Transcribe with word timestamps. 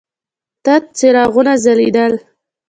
تت 0.63 0.83
څراغونه 0.97 1.53
ځلېدل. 1.63 2.13